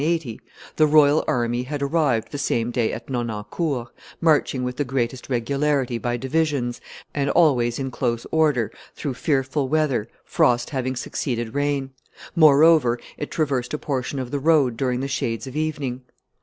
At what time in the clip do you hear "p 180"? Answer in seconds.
0.01-0.41